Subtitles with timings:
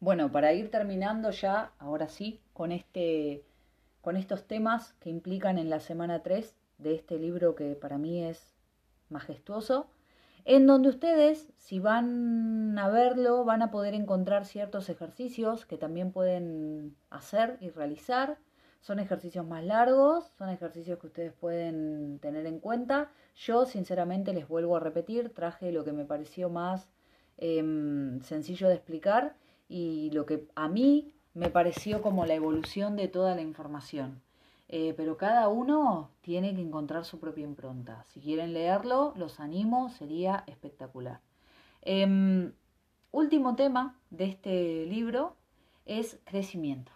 [0.00, 3.44] Bueno, para ir terminando ya, ahora sí, con, este,
[4.00, 8.22] con estos temas que implican en la semana 3 de este libro que para mí
[8.22, 8.54] es
[9.08, 9.88] majestuoso,
[10.44, 16.12] en donde ustedes, si van a verlo, van a poder encontrar ciertos ejercicios que también
[16.12, 18.36] pueden hacer y realizar.
[18.82, 23.10] Son ejercicios más largos, son ejercicios que ustedes pueden tener en cuenta.
[23.36, 26.90] Yo, sinceramente, les vuelvo a repetir, traje lo que me pareció más
[27.38, 29.36] em, sencillo de explicar
[29.68, 34.22] y lo que a mí me pareció como la evolución de toda la información.
[34.68, 38.04] Eh, pero cada uno tiene que encontrar su propia impronta.
[38.04, 41.20] Si quieren leerlo, los animo, sería espectacular.
[41.82, 42.52] Em,
[43.10, 45.36] último tema de este libro
[45.84, 46.92] es crecimiento.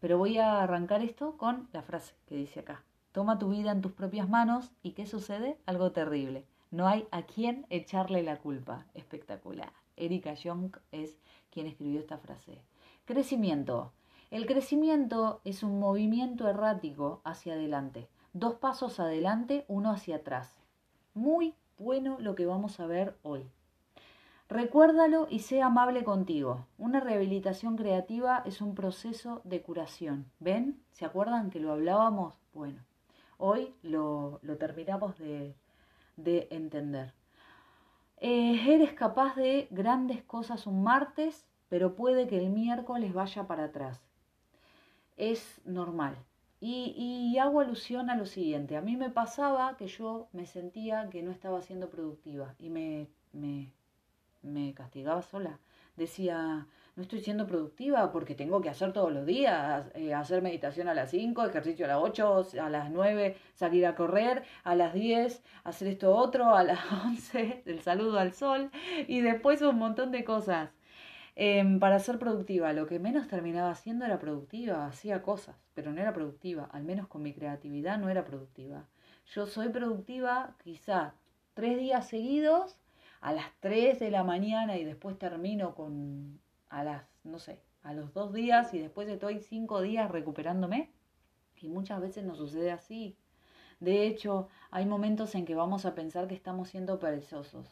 [0.00, 2.82] Pero voy a arrancar esto con la frase que dice acá.
[3.12, 5.58] Toma tu vida en tus propias manos y ¿qué sucede?
[5.66, 6.46] Algo terrible.
[6.70, 8.86] No hay a quién echarle la culpa.
[8.94, 9.72] Espectacular.
[9.96, 11.18] Erika Young es
[11.50, 12.62] quien escribió esta frase.
[13.04, 13.92] Crecimiento.
[14.30, 18.08] El crecimiento es un movimiento errático hacia adelante.
[18.32, 20.62] Dos pasos adelante, uno hacia atrás.
[21.14, 23.50] Muy bueno lo que vamos a ver hoy.
[24.48, 26.66] Recuérdalo y sea amable contigo.
[26.76, 30.26] Una rehabilitación creativa es un proceso de curación.
[30.40, 30.82] ¿Ven?
[30.90, 32.34] ¿Se acuerdan que lo hablábamos?
[32.52, 32.84] Bueno,
[33.38, 35.54] hoy lo, terminamos de,
[36.16, 37.14] de entender.
[38.20, 43.64] Eh, eres capaz de grandes cosas un martes, pero puede que el miércoles vaya para
[43.64, 44.00] atrás.
[45.16, 46.16] Es normal.
[46.60, 48.76] Y, y, hago alusión a lo siguiente.
[48.76, 53.08] A mí me pasaba que yo me sentía que no estaba siendo productiva y me,
[53.32, 53.72] me,
[54.42, 55.58] me castigaba sola.
[56.00, 60.88] Decía, no estoy siendo productiva porque tengo que hacer todos los días, eh, hacer meditación
[60.88, 64.94] a las 5, ejercicio a las 8, a las 9, salir a correr, a las
[64.94, 68.70] 10, hacer esto otro, a las 11, el saludo al sol
[69.08, 70.70] y después un montón de cosas.
[71.36, 76.00] Em, para ser productiva, lo que menos terminaba haciendo era productiva, hacía cosas, pero no
[76.00, 78.86] era productiva, al menos con mi creatividad no era productiva.
[79.34, 81.12] Yo soy productiva quizá
[81.52, 82.79] tres días seguidos
[83.20, 87.92] a las 3 de la mañana y después termino con a las, no sé, a
[87.92, 90.90] los dos días y después estoy cinco días recuperándome.
[91.60, 93.16] Y muchas veces nos sucede así.
[93.80, 97.66] De hecho, hay momentos en que vamos a pensar que estamos siendo perezosos.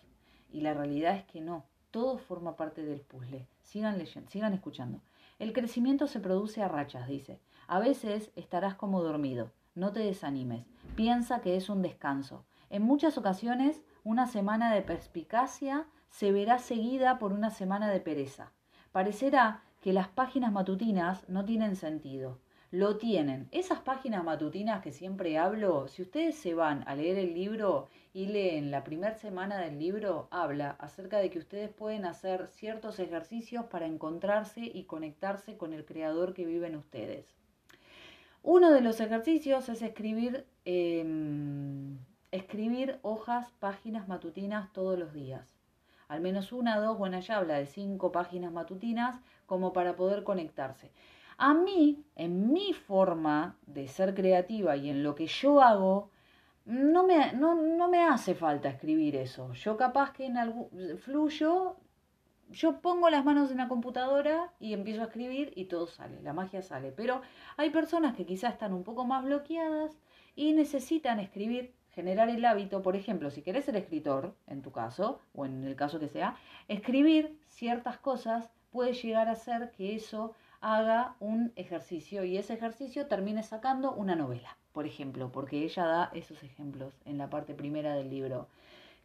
[0.51, 1.65] Y la realidad es que no.
[1.91, 3.47] Todo forma parte del puzzle.
[3.63, 5.01] Sigan leyendo, sigan escuchando.
[5.39, 7.41] El crecimiento se produce a rachas, dice.
[7.67, 9.51] A veces estarás como dormido.
[9.75, 10.67] No te desanimes.
[10.97, 12.45] Piensa que es un descanso.
[12.71, 18.53] En muchas ocasiones, una semana de perspicacia se verá seguida por una semana de pereza.
[18.93, 22.41] Parecerá que las páginas matutinas no tienen sentido.
[22.71, 23.49] Lo tienen.
[23.51, 28.27] Esas páginas matutinas que siempre hablo, si ustedes se van a leer el libro y
[28.27, 33.65] leen la primera semana del libro, habla acerca de que ustedes pueden hacer ciertos ejercicios
[33.67, 37.39] para encontrarse y conectarse con el creador que vive en ustedes.
[38.43, 41.38] Uno de los ejercicios es escribir, em,
[43.09, 45.59] hojas, páginas matutinas todos los días
[46.09, 50.91] al menos una, dos, bueno, ya habla de cinco páginas matutinas como para poder conectarse.
[51.37, 56.11] A mí, en mi forma de ser creativa y en lo que yo hago,
[56.65, 59.53] no me, no, no me hace falta escribir eso.
[59.53, 61.77] Yo capaz que en algún fluyo,
[62.51, 66.33] yo pongo las manos en la computadora y empiezo a escribir y todo sale, la
[66.33, 66.91] magia sale.
[66.91, 67.23] Pero
[67.57, 69.99] hay personas que quizás están un poco más bloqueadas
[70.35, 75.21] y necesitan escribir generar el hábito, por ejemplo, si querés ser escritor, en tu caso,
[75.35, 76.37] o en el caso que sea,
[76.69, 83.09] escribir ciertas cosas puede llegar a ser que eso haga un ejercicio y ese ejercicio
[83.09, 87.97] termine sacando una novela, por ejemplo, porque ella da esos ejemplos en la parte primera
[87.97, 88.47] del libro.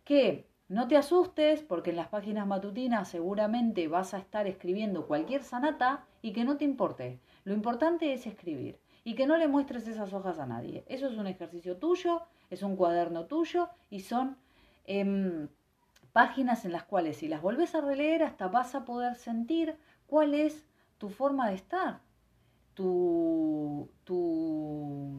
[0.03, 5.41] Que no te asustes porque en las páginas matutinas seguramente vas a estar escribiendo cualquier
[5.41, 7.19] sanata y que no te importe.
[7.43, 10.83] Lo importante es escribir y que no le muestres esas hojas a nadie.
[10.87, 12.21] Eso es un ejercicio tuyo
[12.53, 14.37] es un cuaderno tuyo y son
[14.85, 15.47] em,
[16.11, 19.77] páginas en las cuales si las volvés a releer hasta vas a poder sentir
[20.07, 20.65] cuál es
[20.97, 21.99] tu forma de estar,
[22.75, 25.11] tu, tu,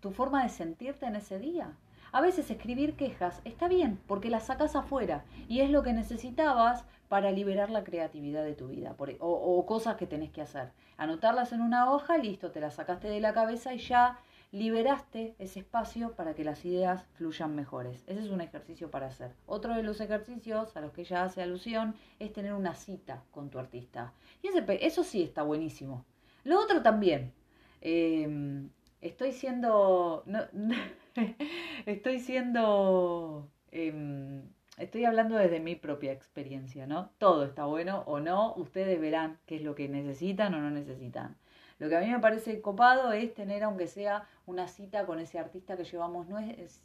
[0.00, 1.76] tu forma de sentirte en ese día.
[2.12, 6.84] A veces escribir quejas está bien porque las sacas afuera y es lo que necesitabas
[7.08, 10.72] para liberar la creatividad de tu vida e, o, o, cosas que tenés que hacer.
[10.96, 14.20] Anotarlas en una hoja, listo, te las sacaste de la cabeza y ya
[14.54, 18.04] liberaste ese espacio para que las ideas fluyan mejores.
[18.06, 19.32] Ese es un ejercicio para hacer.
[19.46, 23.50] Otro de los ejercicios a los que ella hace alusión es tener una cita con
[23.50, 24.12] tu artista.
[24.42, 26.04] Y ese, eso sí está buenísimo.
[26.44, 27.32] Lo otro también.
[27.80, 28.70] Em,
[29.00, 30.24] estoy siendo...
[31.86, 33.50] estoy siendo...
[33.72, 34.44] Em,
[34.78, 37.10] estoy hablando desde mi propia experiencia, ¿no?
[37.18, 41.36] Todo está bueno o no, ustedes verán qué es lo que necesitan o no necesitan.
[41.78, 45.38] Lo que a mí me parece copado es tener, aunque sea una cita con ese
[45.38, 46.26] artista que llevamos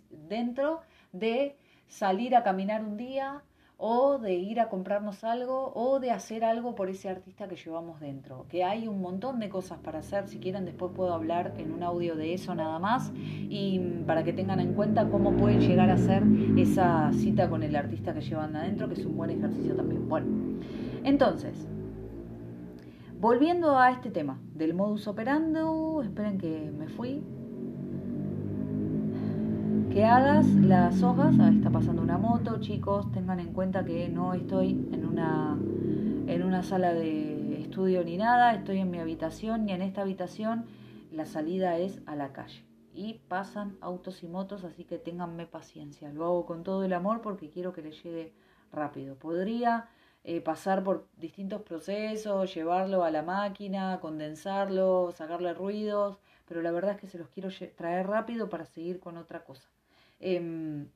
[0.09, 0.81] dentro,
[1.11, 1.55] de
[1.87, 3.43] salir a caminar un día,
[3.81, 8.01] o de ir a comprarnos algo o de hacer algo por ese artista que llevamos
[8.01, 8.45] dentro.
[8.49, 11.81] Que hay un montón de cosas para hacer, si quieren después puedo hablar en un
[11.81, 15.93] audio de eso nada más y para que tengan en cuenta cómo pueden llegar a
[15.93, 16.23] hacer
[16.57, 20.09] esa cita con el artista que llevan adentro, que es un buen ejercicio también.
[20.09, 20.27] Bueno,
[21.05, 21.68] entonces,
[23.19, 27.21] volviendo a este tema del modus operando, esperen que me fui,
[29.91, 34.33] que hagas las hojas, ah, está pasando una moto, chicos, tengan en cuenta que no
[34.33, 35.57] estoy en una,
[36.27, 40.65] en una sala de estudio ni nada, estoy en mi habitación y en esta habitación
[41.11, 42.63] la salida es a la calle.
[42.93, 46.11] Y pasan autos y motos, así que ténganme paciencia.
[46.11, 48.33] Lo hago con todo el amor porque quiero que le llegue
[48.71, 49.15] rápido.
[49.15, 49.89] Podría
[50.23, 56.91] eh, pasar por distintos procesos, llevarlo a la máquina, condensarlo, sacarle ruidos, pero la verdad
[56.95, 59.69] es que se los quiero traer rápido para seguir con otra cosa.
[60.19, 60.87] Em,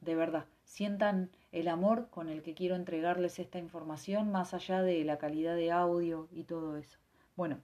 [0.00, 5.04] de verdad, sientan el amor con el que quiero entregarles esta información más allá de
[5.04, 6.98] la calidad de audio y todo eso.
[7.36, 7.58] Bueno,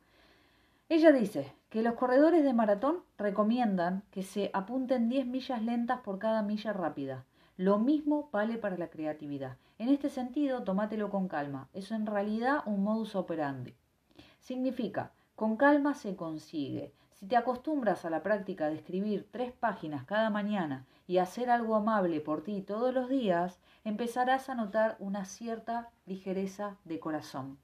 [0.89, 6.19] ella dice que los corredores de maratón recomiendan que se apunten 10 millas lentas por
[6.19, 7.25] cada milla rápida.
[7.57, 9.57] Lo mismo vale para la creatividad.
[9.79, 11.71] En este sentido, tómatelo con calma.
[11.73, 13.75] Eso en realidad un modus operandi.
[14.41, 16.93] Significa, con calma se consigue.
[17.15, 21.77] Si te acostumbras a la práctica de escribir tres páginas cada mañana y hacer algo
[21.77, 27.59] amable por ti todos los días, empezarás a notar una cierta ligereza de corazón.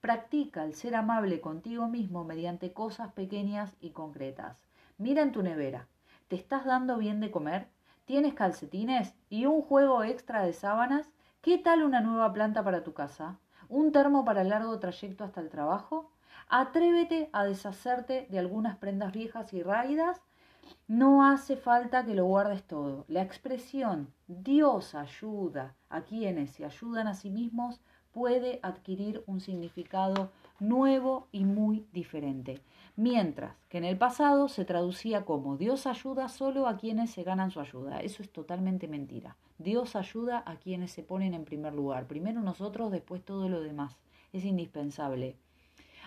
[0.00, 4.64] Practica el ser amable contigo mismo mediante cosas pequeñas y concretas.
[4.96, 5.86] Mira en tu nevera.
[6.28, 7.73] ¿Te estás dando bien de comer?
[8.06, 11.10] ¿Tienes calcetines y un juego extra de sábanas?
[11.40, 13.38] ¿Qué tal una nueva planta para tu casa?
[13.70, 16.10] ¿Un termo para el largo trayecto hasta el trabajo?
[16.50, 20.20] Atrévete a deshacerte de algunas prendas viejas y raídas.
[20.86, 23.06] No hace falta que lo guardes todo.
[23.08, 27.80] La expresión Dios ayuda a quienes se ayudan a sí mismos
[28.12, 30.30] puede adquirir un significado
[30.60, 32.60] nuevo y muy diferente.
[32.96, 37.50] Mientras que en el pasado se traducía como Dios ayuda solo a quienes se ganan
[37.50, 38.00] su ayuda.
[38.00, 39.36] Eso es totalmente mentira.
[39.58, 42.06] Dios ayuda a quienes se ponen en primer lugar.
[42.06, 43.96] Primero nosotros, después todo lo demás.
[44.32, 45.36] Es indispensable.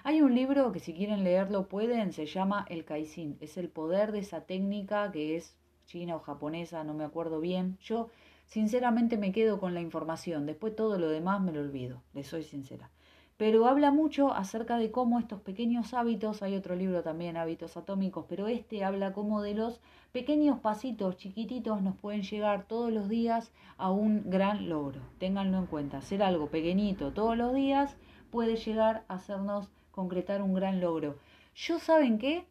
[0.03, 3.37] Hay un libro que si quieren leerlo pueden, se llama El Kaizen.
[3.41, 5.57] Es el poder de esa técnica que es
[5.87, 7.77] china o japonesa, no me acuerdo bien.
[7.81, 8.09] Yo
[8.45, 12.43] sinceramente me quedo con la información, después todo lo demás me lo olvido, le soy
[12.43, 12.89] sincera.
[13.37, 18.25] Pero habla mucho acerca de cómo estos pequeños hábitos, hay otro libro también, Hábitos Atómicos,
[18.27, 19.79] pero este habla como de los
[20.11, 25.01] pequeños pasitos chiquititos nos pueden llegar todos los días a un gran logro.
[25.19, 27.95] Ténganlo en cuenta, hacer algo pequeñito todos los días
[28.31, 31.19] puede llegar a hacernos concretar un gran logro.
[31.55, 32.47] Yo, ¿saben qué?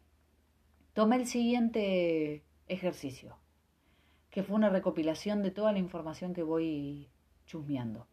[0.93, 3.35] Tomé el siguiente ejercicio,
[4.29, 7.09] que fue una recopilación de toda la información que voy
[7.45, 8.07] chusmeando.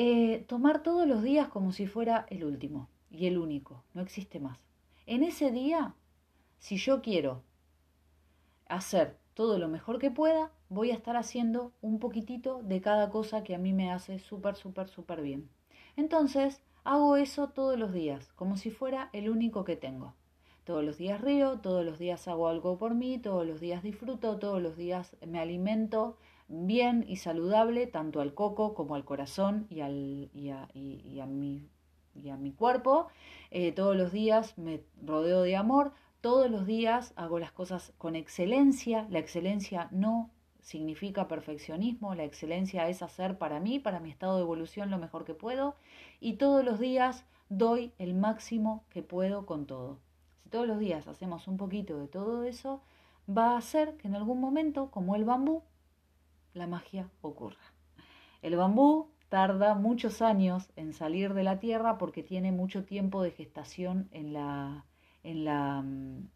[0.00, 4.38] Eh, tomar todos los días como si fuera el último y el único, no existe
[4.38, 4.58] más.
[5.06, 5.96] En ese día,
[6.58, 7.42] si yo quiero
[8.68, 13.42] hacer todo lo mejor que pueda, voy a estar haciendo un poquitito de cada cosa
[13.42, 15.48] que a mí me hace súper, súper, súper bien.
[15.96, 20.14] Entonces, Hago eso todos los días, como si fuera el único que tengo.
[20.64, 24.38] Todos los días río, todos los días hago algo por mí, todos los días disfruto,
[24.38, 26.16] todos los días me alimento
[26.48, 31.26] bien y saludable, tanto al coco como al corazón y, al, y, a, y, a,
[31.26, 31.68] mi,
[32.30, 33.08] a mi cuerpo.
[33.50, 38.16] Eh, todos los días me rodeo de amor, todos los días hago las cosas con
[38.16, 39.06] excelencia.
[39.10, 44.42] La excelencia no significa perfeccionismo, la excelencia es hacer para mí, para mi estado de
[44.42, 45.76] evolución lo mejor que puedo
[46.20, 49.98] y todos los días doy el máximo que puedo con todo.
[50.42, 52.82] Si todos los días hacemos un poquito de todo eso,
[53.28, 55.62] va a hacer que en algún momento, como el bambú,
[56.58, 57.56] la magia ocurra.
[58.42, 63.30] El bambú tarda muchos años en salir de la tierra porque tiene mucho tiempo de
[63.30, 64.84] gestación en la,
[65.22, 66.28] en la, mm,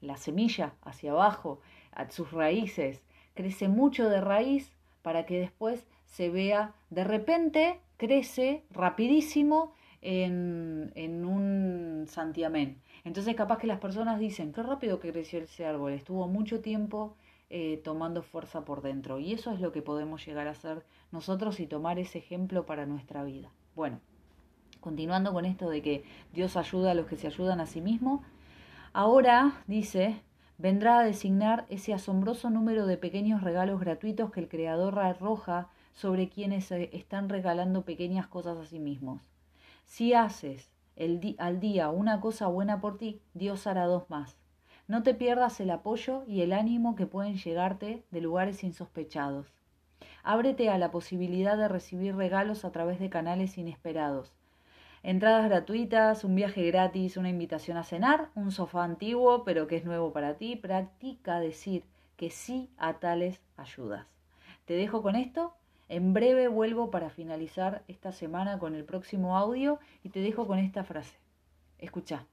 [0.00, 1.60] la semilla hacia abajo,
[1.92, 3.02] a sus raíces
[3.34, 11.24] crece mucho de raíz para que después se vea, de repente crece rapidísimo en, en
[11.24, 12.80] un santiamén.
[13.04, 17.16] Entonces capaz que las personas dicen, qué rápido que creció ese árbol, estuvo mucho tiempo
[17.50, 19.18] eh, tomando fuerza por dentro.
[19.18, 22.86] Y eso es lo que podemos llegar a hacer nosotros y tomar ese ejemplo para
[22.86, 23.50] nuestra vida.
[23.76, 24.00] Bueno,
[24.80, 28.20] continuando con esto de que Dios ayuda a los que se ayudan a sí mismos,
[28.92, 30.20] ahora dice,
[30.58, 36.28] vendrá a designar ese asombroso número de pequeños regalos gratuitos que el Creador arroja sobre
[36.28, 39.22] quienes están regalando pequeñas cosas a sí mismos.
[39.84, 40.70] Si haces
[41.38, 44.36] al día una cosa buena por ti, Dios hará dos más.
[44.86, 49.46] No te pierdas el apoyo y el ánimo que pueden llegarte de lugares insospechados.
[50.22, 54.34] Ábrete a la posibilidad de recibir regalos a través de canales inesperados.
[55.02, 59.84] Entradas gratuitas, un viaje gratis, una invitación a cenar, un sofá antiguo pero que es
[59.84, 60.56] nuevo para ti.
[60.56, 61.84] Practica decir
[62.16, 64.06] que sí a tales ayudas.
[64.66, 65.54] Te dejo con esto.
[65.88, 70.58] En breve vuelvo para finalizar esta semana con el próximo audio y te dejo con
[70.58, 71.16] esta frase.
[71.78, 72.26] Escucha.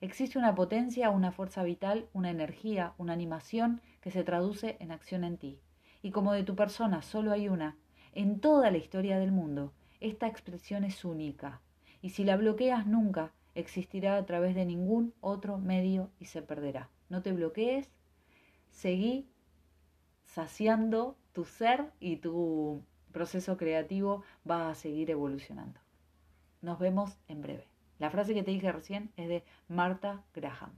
[0.00, 5.24] Existe una potencia, una fuerza vital, una energía, una animación que se traduce en acción
[5.24, 5.58] en ti.
[6.02, 7.76] Y como de tu persona solo hay una,
[8.12, 11.60] en toda la historia del mundo, esta expresión es única.
[12.00, 16.90] Y si la bloqueas nunca, existirá a través de ningún otro medio y se perderá.
[17.08, 17.90] No te bloquees,
[18.70, 19.28] seguí
[20.22, 25.80] saciando tu ser y tu proceso creativo va a seguir evolucionando.
[26.62, 27.77] Nos vemos en breve.
[27.98, 30.72] La frase que te dije recién es de Marta Graham.